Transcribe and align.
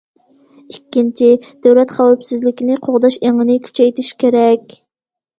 ئىككىنچى، 0.75 1.27
دۆلەت 1.65 1.93
خەۋپسىزلىكىنى 1.97 2.77
قوغداش 2.87 3.17
ئېڭىنى 3.27 3.57
كۈچەيتىش 3.67 4.09
كېرەك. 4.25 4.75